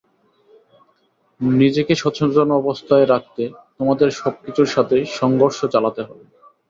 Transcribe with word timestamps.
নিজেকে 1.55 1.93
সচেতন 1.95 2.49
অবস্থায় 2.61 3.05
রাখতে 3.07 3.43
তোমাদের 3.77 4.09
সবকিছুর 4.19 4.67
সাথে 4.67 4.97
সংঘর্ষ 5.19 5.59
চালাতে 5.73 6.01
হবে। 6.03 6.23